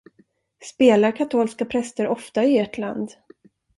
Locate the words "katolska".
1.11-1.65